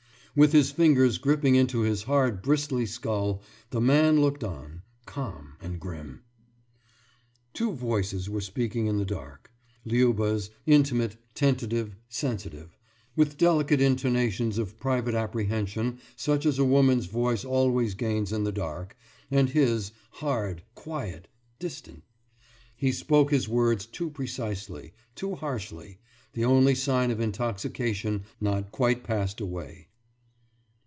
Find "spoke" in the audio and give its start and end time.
22.93-23.31